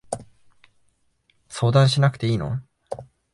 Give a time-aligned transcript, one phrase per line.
[1.47, 2.59] 相談しなくていいの？